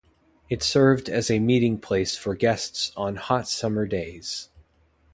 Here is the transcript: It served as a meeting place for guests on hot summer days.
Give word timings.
It 0.49 0.63
served 0.63 1.09
as 1.09 1.29
a 1.29 1.37
meeting 1.37 1.77
place 1.77 2.17
for 2.17 2.33
guests 2.33 2.91
on 2.97 3.17
hot 3.17 3.47
summer 3.47 3.85
days. 3.85 4.49